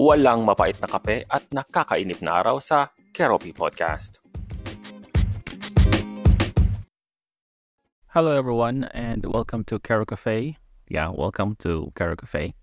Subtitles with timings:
[0.00, 4.16] walang mapait na kape at nakakainip na araw sa Keropi Podcast.
[8.16, 10.56] Hello, everyone, and welcome to Caro Cafe.
[10.88, 12.56] Yeah, welcome to Caro Cafe.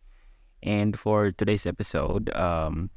[0.66, 2.90] And for today's episode, um,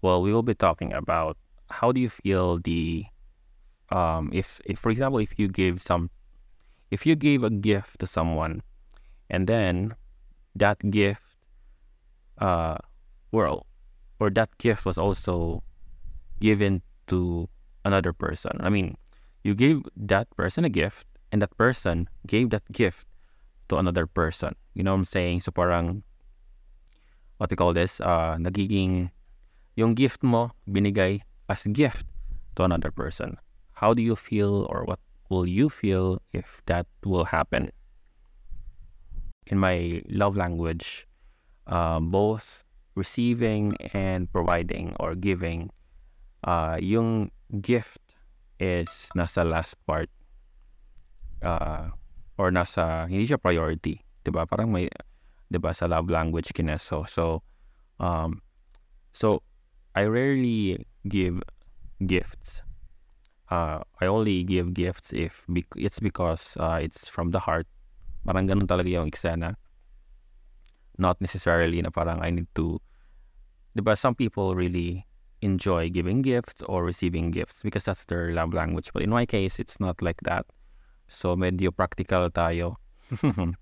[0.00, 1.36] well, we will be talking about
[1.68, 3.04] how do you feel the
[3.92, 6.08] um, if if for example if you give some
[6.88, 8.64] if you give a gift to someone
[9.28, 9.94] and then
[10.56, 11.20] that gift
[12.40, 12.80] uh
[13.32, 13.66] well
[14.18, 15.62] or that gift was also
[16.40, 17.48] given to
[17.84, 18.52] another person.
[18.60, 18.96] I mean
[19.42, 23.06] you gave that person a gift and that person gave that gift
[23.68, 24.54] to another person.
[24.74, 25.40] You know what i'm saying?
[25.40, 26.02] So parang
[27.38, 28.00] what you call this?
[28.00, 29.10] Uh nagiging
[29.76, 32.06] yung gift mo binigay as gift
[32.56, 33.38] to another person.
[33.72, 35.00] How do you feel or what
[35.30, 37.72] will you feel if that will happen?
[39.46, 41.08] In my love language,
[41.66, 42.62] uh, both
[42.94, 45.70] receiving and providing or giving,
[46.44, 47.98] uh, yung gift
[48.58, 50.10] is nasa last part
[51.42, 51.88] uh,
[52.38, 54.00] or nasa, hindi siya priority.
[54.24, 54.44] Diba?
[54.48, 54.88] Parang may,
[55.52, 57.08] diba, sa love language kineso.
[57.08, 57.42] So,
[57.98, 58.42] um,
[59.12, 59.42] so,
[59.94, 61.42] I rarely give
[62.06, 62.62] gifts
[63.50, 65.44] uh, I only give gifts if
[65.76, 67.66] it's because uh, it's from the heart.
[68.24, 69.58] Parang ganun talaga yung eksena.
[71.00, 72.76] Not necessarily na parang I need to,
[73.72, 75.08] diba, some people really
[75.40, 78.92] enjoy giving gifts or receiving gifts because that's their love language.
[78.92, 80.44] But in my case, it's not like that.
[81.08, 82.76] So medyo practical tayo.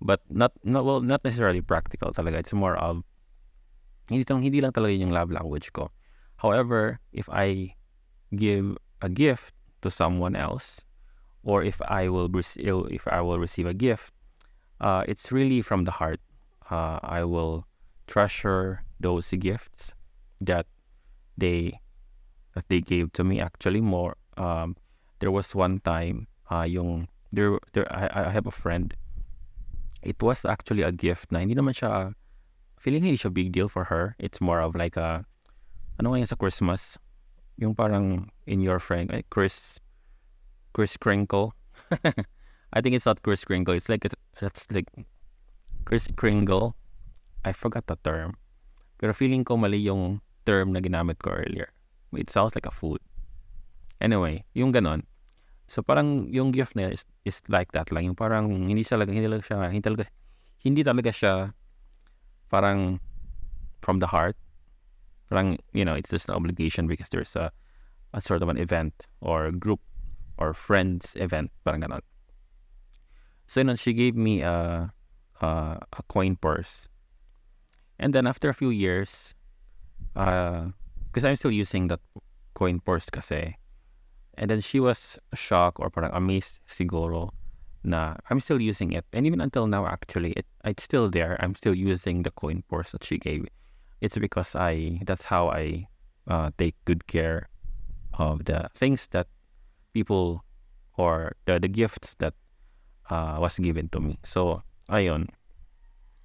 [0.00, 2.44] but not, not, well, not necessarily practical talaga.
[2.44, 3.02] It's more of,
[4.08, 5.90] hindi, tong, hindi lang talaga yung love language ko.
[6.36, 7.74] However, if I
[8.36, 10.84] give a gift to someone else,
[11.44, 14.12] or if I will receive if I will receive a gift,
[14.80, 16.20] uh, it's really from the heart.
[16.74, 17.70] Uh, I will
[18.10, 19.94] treasure those gifts
[20.42, 20.66] that
[21.38, 21.78] they
[22.58, 23.38] that they gave to me.
[23.38, 24.18] Actually, more.
[24.34, 24.74] Um,
[25.22, 28.90] there was one time, uh, yung there, there I, I have a friend.
[30.02, 32.18] It was actually a gift na hindi naman siya
[32.74, 34.18] feeling hindi siya big deal for her.
[34.18, 35.22] It's more of like a
[36.02, 36.98] ano nga sa Christmas
[37.56, 39.78] yung parang in your friend, eh, Chris,
[40.72, 41.54] Chris Kringle.
[42.74, 43.74] I think it's not Chris Kringle.
[43.74, 44.90] It's like, a, that's like
[45.84, 46.74] Chris Kringle.
[47.44, 48.36] I forgot the term.
[48.96, 51.68] Pero feeling ko mali yung term na ginamit ko earlier.
[52.16, 53.00] It sounds like a food.
[54.00, 55.04] Anyway, yung ganon.
[55.66, 58.04] So parang yung gift niya is, is like that lang.
[58.04, 60.04] Yung parang hindi talaga, hindi talaga siya, hindi talaga,
[60.60, 61.34] hindi talaga siya
[62.48, 63.00] parang
[63.80, 64.36] from the heart.
[65.28, 67.50] Parang, you know, it's just an obligation because there's a,
[68.12, 69.80] a sort of an event or group
[70.38, 72.04] or friends event, parang ganon.
[73.46, 74.92] So yun, she gave me a,
[75.40, 76.88] a, a coin purse.
[77.98, 79.34] And then after a few years,
[80.14, 82.00] because uh, I'm still using that
[82.54, 83.56] coin purse kasi,
[84.34, 87.30] and then she was shocked or parang amazed siguro
[87.84, 89.04] na I'm still using it.
[89.12, 91.36] And even until now, actually, it, it's still there.
[91.38, 93.46] I'm still using the coin purse that she gave
[94.04, 95.88] it's because I that's how I
[96.28, 97.48] uh, take good care
[98.18, 99.26] of the things that
[99.94, 100.44] people
[100.98, 102.34] or the, the gifts that
[103.08, 104.18] uh, was given to me.
[104.22, 105.30] So, ayun.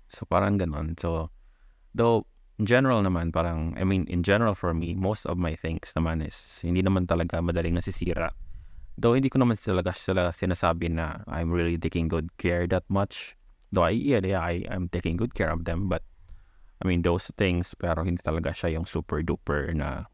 [0.10, 0.98] So, parang ganon.
[0.98, 1.30] So,
[1.94, 2.26] though,
[2.58, 6.26] in general naman, parang, I mean, in general for me, most of my things naman
[6.26, 8.34] is, hindi naman talaga madaling nasisira.
[9.00, 13.40] Though, hindi ko naman talaga sila sinasabi na I'm really taking good care that much.
[13.72, 16.04] Though, I, yeah, yeah I, I'm taking good care of them, but
[16.82, 20.08] I mean, those things, pero hindi talaga siya yung super duper na,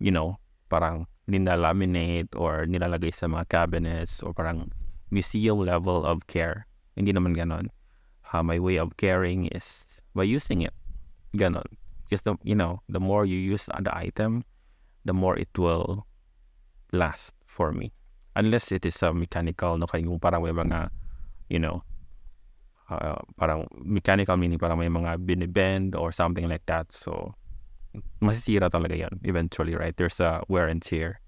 [0.00, 0.40] you know,
[0.72, 4.72] parang ninalaminate or nilalagay sa mga cabinets or parang
[5.12, 6.66] museum level of care.
[6.96, 7.68] Hindi naman ganon.
[8.32, 9.84] Uh, my way of caring is
[10.14, 10.74] by using it.
[11.34, 11.66] Ganon.
[12.10, 14.44] Just, the, you know, the more you use the item,
[15.04, 16.06] the more it will
[16.92, 17.92] last for me.
[18.36, 20.90] Unless it is a mechanical, no, kaya parang may mga,
[21.48, 21.82] you know,
[22.90, 26.92] uh, parang mechanical meaning parang may mga binibend or something like that.
[26.92, 27.34] So,
[28.20, 29.96] masisira talaga yan eventually, right?
[29.96, 31.20] There's a wear and tear.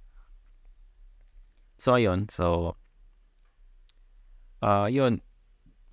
[1.79, 2.31] So, ayun.
[2.31, 2.76] So,
[4.62, 5.23] uh, yun.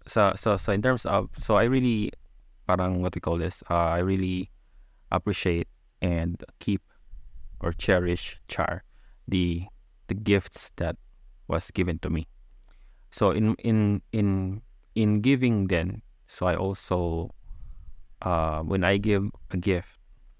[0.10, 2.12] So, so, so in terms of, so I really,
[2.68, 4.50] parang what we call this, uh, I really
[5.12, 5.68] appreciate
[6.02, 6.82] and keep
[7.62, 8.84] or cherish, char,
[9.28, 9.66] the,
[10.08, 10.98] the gifts that
[11.48, 12.28] was given to me.
[13.12, 14.62] So in in in
[14.96, 17.32] in giving then so i also
[18.22, 19.98] uh, when i give a gift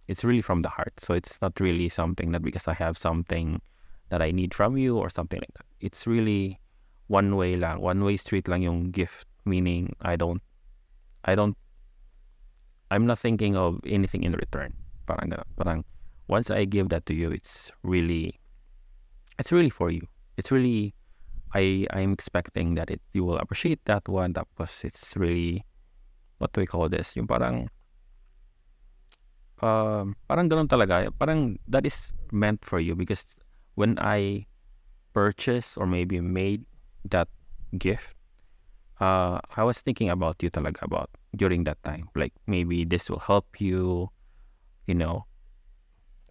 [0.08, 3.62] it's really from the heart so it's not really something that because i have something
[4.10, 6.60] that i need from you or something like that it's really
[7.08, 10.42] one way lang one way street lang yung gift meaning i don't
[11.26, 11.58] i don't
[12.92, 14.74] I'm not thinking of anything in return.
[15.06, 15.46] Parang ganun.
[15.54, 15.80] Parang
[16.26, 18.42] once I give that to you, it's really,
[19.38, 20.10] it's really for you.
[20.38, 20.94] It's really,
[21.54, 24.34] I I'm expecting that it you will appreciate that one.
[24.34, 25.66] That Tapos it's really,
[26.42, 27.14] what do we call this?
[27.14, 27.70] Yung parang,
[29.62, 31.14] um, parang ganun talaga.
[31.14, 33.38] Parang that is meant for you because
[33.78, 34.50] when I
[35.14, 36.66] purchased or maybe made
[37.06, 37.30] that
[37.78, 38.18] gift,
[39.00, 42.10] uh, I was thinking about you talaga about during that time.
[42.16, 44.10] Like maybe this will help you,
[44.88, 45.26] you know,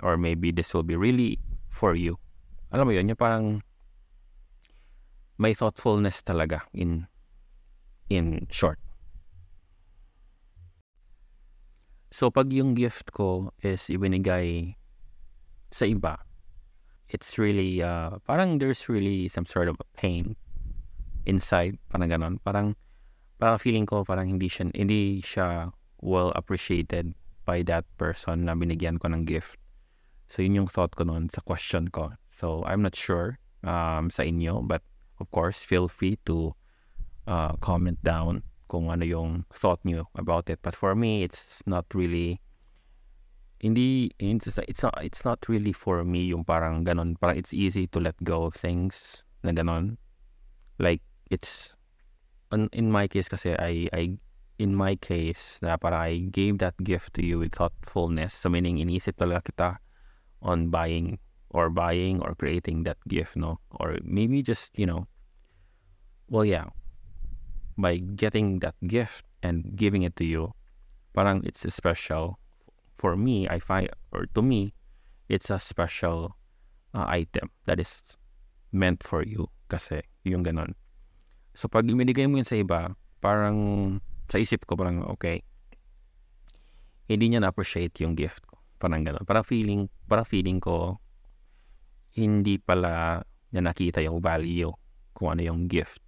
[0.03, 2.19] or maybe this will be really for you.
[2.73, 3.47] Alam mo yun, yung parang
[5.39, 7.09] may thoughtfulness talaga in
[8.11, 8.79] in short.
[12.11, 14.75] So pag yung gift ko is ibinigay
[15.71, 16.17] sa iba,
[17.13, 20.37] it's really uh, parang there's really some sort of a pain
[21.29, 22.35] inside, parang ganon.
[22.41, 22.73] Parang
[23.39, 25.71] parang feeling ko parang hindi siya hindi siya
[26.03, 27.15] well appreciated
[27.47, 29.57] by that person na binigyan ko ng gift.
[30.29, 32.19] So yun yung thought ko noon sa question ko.
[32.29, 34.83] So I'm not sure um, sa inyo but
[35.23, 36.53] of course feel free to
[37.31, 40.61] uh, comment down kung ano yung thought niyo about it.
[40.61, 42.43] But for me it's not really
[43.59, 47.99] hindi it's not it's not really for me yung parang ganon parang it's easy to
[47.99, 49.99] let go of things na ganon
[50.79, 51.75] like it's
[52.53, 54.17] in, in my case kasi I I
[54.59, 58.35] in my case na para I gave that gift to you with thoughtfulness.
[58.35, 59.69] So meaning inisip talaga kita
[60.43, 61.19] on buying
[61.51, 63.61] or buying or creating that gift no?
[63.79, 65.07] Or maybe just you know
[66.29, 66.69] well yeah
[67.79, 70.53] by getting that gift and giving it to you
[71.15, 72.39] parang it's a special
[72.99, 74.75] for me I find or to me
[75.31, 76.37] it's a special
[76.93, 78.03] uh, item that is
[78.73, 80.75] meant for you kasi yung ganon
[81.59, 83.59] So, pag ibinigay mo yun sa iba, parang
[84.31, 85.43] sa isip ko parang okay,
[87.11, 88.63] hindi niya na-appreciate yung gift ko.
[88.79, 89.27] Parang gano'n.
[89.27, 91.03] Parang feeling, parang feeling ko,
[92.15, 94.71] hindi pala niya nakita yung value
[95.19, 95.99] kung ano yung gift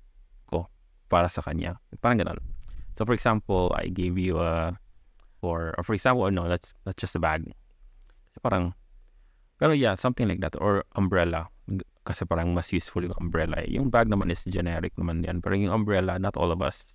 [0.47, 0.70] ko
[1.11, 1.82] para sa kanya.
[1.99, 2.38] Parang gano'n.
[2.94, 4.79] So, for example, I gave you a,
[5.43, 7.50] or, or for example, no, that's, that's just a bag.
[8.38, 8.79] Parang,
[9.58, 10.55] pero yeah, something like that.
[10.62, 11.50] Or umbrella
[12.05, 13.61] kasi parang mas useful yung umbrella.
[13.61, 13.76] Eh.
[13.76, 15.44] Yung bag naman is generic naman yan.
[15.44, 16.88] Pero yung umbrella, not all of us,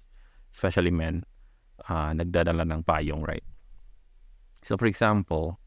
[0.49, 1.21] especially men,
[1.85, 3.45] uh, nagdadala ng payong, right?
[4.65, 5.61] So for example,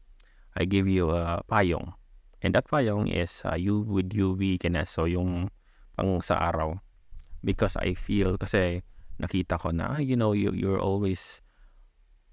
[0.59, 1.95] I give you a payong.
[2.43, 4.91] And that payong is uh, you with UV kiness.
[4.91, 5.51] So yung
[5.95, 6.79] pang sa araw.
[7.39, 8.83] Because I feel, kasi
[9.19, 11.43] nakita ko na, ah, you know, you, you're always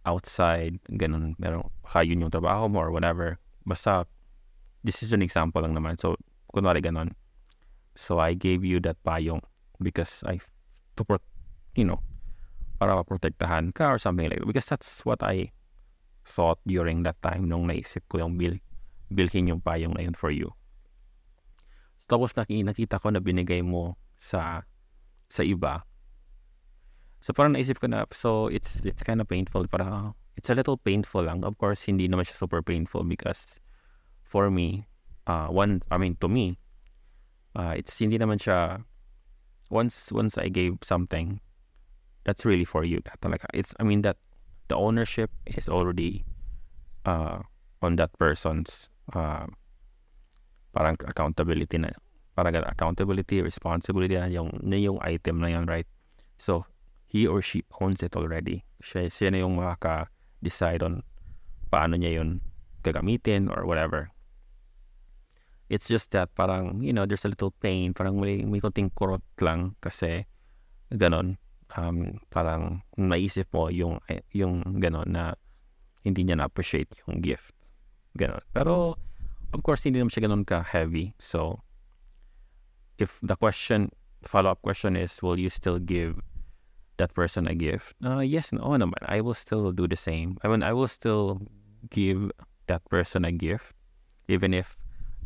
[0.06, 1.35] outside, ganun.
[1.38, 3.38] Meron, baka yun yung trabaho mo or whatever.
[3.67, 4.06] Basta,
[4.82, 5.99] this is an example lang naman.
[5.99, 6.19] So,
[6.52, 7.14] kunwari ganon.
[7.96, 9.40] So I gave you that payong
[9.81, 10.40] because I
[10.96, 11.19] to pro,
[11.75, 12.00] you know
[12.76, 14.48] para maprotektahan ka or something like that.
[14.48, 15.52] Because that's what I
[16.28, 18.60] thought during that time nung naisip ko yung bil
[19.08, 20.52] bilhin yung payong na yun for you.
[22.06, 24.62] Tapos nakita ko na binigay mo sa
[25.26, 25.82] sa iba.
[27.25, 29.66] So parang naisip ko na, so it's it's kind of painful.
[29.66, 31.42] Parang uh, it's a little painful lang.
[31.42, 33.58] Of course, hindi naman siya super painful because
[34.22, 34.87] for me,
[35.26, 36.58] uh, one, I mean, to me,
[37.55, 38.84] uh, it's hindi naman siya,
[39.70, 41.40] once, once I gave something,
[42.25, 43.00] that's really for you.
[43.23, 43.47] Talaga.
[43.54, 44.16] It's, I mean, that
[44.68, 46.25] the ownership is already
[47.04, 47.38] uh,
[47.83, 49.47] on that person's uh,
[50.75, 51.90] parang accountability na
[52.37, 55.87] parang accountability, responsibility na yung, na yung item na yan, right?
[56.37, 56.66] So,
[57.06, 58.64] he or she owns it already.
[58.83, 61.02] Siya, siya na yung makaka-decide on
[61.73, 62.40] paano niya yun
[62.85, 64.11] gagamitin or whatever.
[65.68, 67.94] It's just that parang, you know, there's a little pain.
[67.94, 70.26] Parang may, may konting kurot lang kasi
[70.94, 71.38] ganon.
[71.75, 73.99] Um, parang naisip mo yung,
[74.30, 75.35] yung ganon na
[76.06, 77.50] hindi niya na-appreciate yung gift.
[78.14, 78.42] Ganon.
[78.54, 78.94] Pero,
[79.50, 81.18] of course, hindi naman siya ganon ka-heavy.
[81.18, 81.66] So,
[82.99, 83.90] if the question,
[84.23, 86.23] follow-up question is, will you still give
[86.96, 87.99] that person a gift?
[87.99, 89.02] Uh, yes, no naman.
[89.02, 90.38] I will still do the same.
[90.46, 91.42] I mean, I will still
[91.90, 92.30] give
[92.66, 93.75] that person a gift
[94.28, 94.76] even if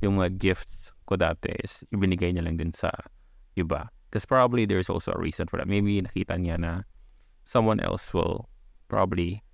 [0.00, 2.90] yung mga gifts ko dati is ibinigay niya lang din sa
[3.57, 3.92] iba.
[4.09, 5.71] Because probably there's also a reason for that.
[5.71, 6.73] Maybe nakita niya na
[7.45, 8.49] someone else will
[8.90, 9.45] probably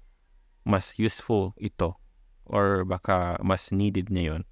[0.65, 1.95] mas useful ito
[2.47, 4.43] or baka mas needed niya yun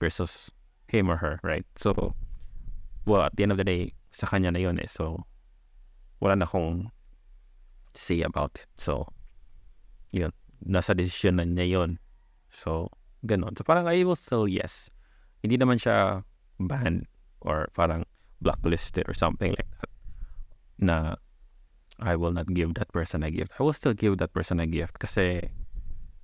[0.00, 0.50] versus
[0.88, 1.64] him or her, right?
[1.76, 2.14] So,
[3.04, 4.88] well, at the end of the day, sa kanya na yun eh.
[4.88, 5.24] So,
[6.20, 6.90] wala na akong
[7.94, 8.68] say about it.
[8.80, 9.06] So,
[10.10, 10.32] yun.
[10.64, 11.90] Nasa decision na niya yun.
[12.50, 12.88] So,
[13.24, 13.56] ganun.
[13.56, 14.88] So, parang I will still yes
[15.46, 16.26] hindi naman siya
[16.58, 17.06] ban
[17.40, 18.02] or parang
[18.42, 19.90] blacklisted or something like that
[20.76, 20.96] na
[21.96, 23.56] I will not give that person a gift.
[23.56, 25.48] I will still give that person a gift kasi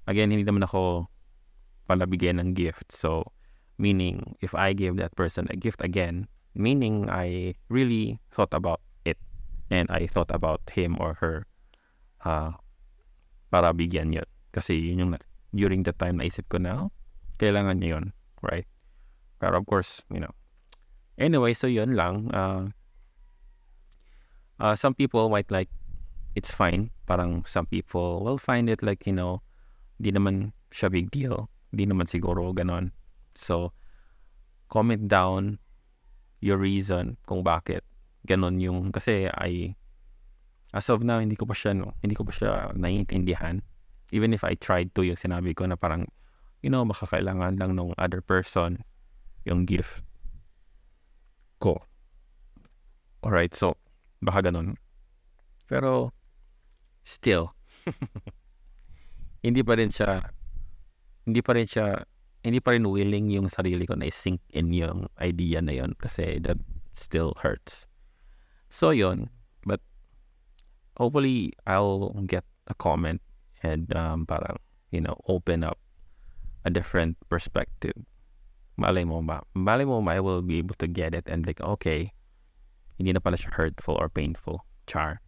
[0.05, 1.09] again, hindi naman ako
[1.89, 2.93] palabigyan ng gift.
[2.93, 3.33] So,
[3.79, 9.17] meaning, if I give that person a gift again, meaning I really thought about it
[9.73, 11.49] and I thought about him or her
[12.25, 12.53] uh,
[13.49, 14.29] para bigyan yun.
[14.53, 15.13] Kasi yun yung
[15.57, 16.91] during the time naisip ko na, oh,
[17.41, 18.13] kailangan niya yun,
[18.45, 18.69] right?
[19.43, 20.31] Pero of course, you know,
[21.19, 22.31] anyway, so yun lang.
[22.31, 22.71] Uh,
[24.63, 25.67] uh, some people might like,
[26.39, 26.95] it's fine.
[27.11, 29.43] Parang some people will find it like, you know,
[29.99, 31.51] di naman siya big deal.
[31.75, 32.95] Di naman siguro ganon.
[33.35, 33.75] So,
[34.71, 35.59] comment down
[36.39, 37.83] your reason kung bakit
[38.23, 39.75] ganon yung, kasi I,
[40.71, 43.59] as of now, hindi ko pa siya, no, hindi ko pa siya naiintindihan
[44.13, 46.07] even if I tried to, yung sinabi ko na parang,
[46.61, 48.85] you know, makakailangan lang ng other person
[49.45, 50.03] yung gift
[51.63, 51.79] ko.
[53.23, 53.79] Alright, so,
[54.19, 54.75] baka ganun.
[55.71, 56.11] Pero,
[57.07, 57.55] still,
[59.47, 60.27] hindi pa rin siya,
[61.23, 62.03] hindi pa rin siya,
[62.43, 66.43] hindi pa rin willing yung sarili ko na i-sink in yung idea na yon kasi
[66.43, 66.59] that
[66.99, 67.87] still hurts.
[68.67, 69.31] So, yon
[69.63, 69.79] But,
[70.99, 73.23] hopefully, I'll get a comment
[73.63, 74.59] and um, parang,
[74.91, 75.79] you know, open up
[76.67, 77.95] a different perspective.
[78.77, 79.45] Malay mo ba?
[79.53, 82.13] Malay mo I will be able to get it and like, okay,
[82.97, 84.65] hindi na pala siya hurtful or painful.
[84.87, 85.21] Char.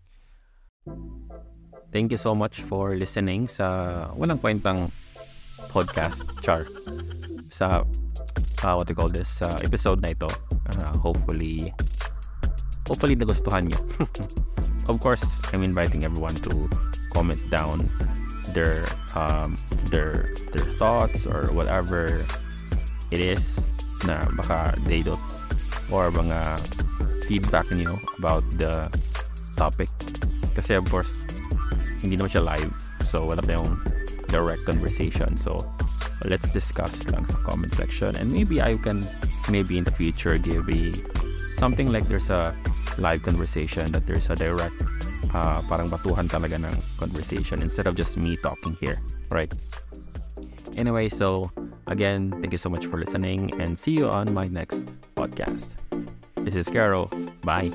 [1.93, 4.91] Thank you so much for listening sa walang kwentang
[5.71, 6.67] podcast, Char.
[7.55, 7.87] Sa,
[8.65, 10.27] uh, what do you call this, uh, episode na ito.
[10.67, 11.71] Uh, hopefully,
[12.89, 13.79] hopefully nagustuhan nyo.
[14.91, 15.23] of course,
[15.55, 16.67] I'm inviting everyone to
[17.15, 17.87] comment down
[18.53, 18.85] their
[19.15, 19.57] um,
[19.89, 22.23] their their thoughts or whatever
[23.15, 23.71] it is
[24.03, 25.23] na baka they don't
[25.95, 26.59] or mga
[27.31, 28.91] feedback niyo about the
[29.55, 29.89] topic.
[30.59, 31.15] Kasi of course
[32.03, 32.75] hindi naman siya live
[33.07, 33.79] so wala tayong
[34.29, 35.39] direct conversation.
[35.39, 35.55] So
[36.27, 38.19] let's discuss lang sa comment section.
[38.19, 39.07] And maybe I can
[39.47, 40.91] maybe in the future give a
[41.55, 42.51] something like there's a
[42.99, 44.75] live conversation that there's a direct
[45.35, 48.99] uh, parang batuhan talaga ng conversation instead of just me talking here,
[49.31, 49.51] right?
[50.75, 51.51] Anyway, so
[51.87, 54.85] again, thank you so much for listening and see you on my next
[55.17, 55.77] podcast.
[56.37, 57.07] This is Carol.
[57.43, 57.73] Bye.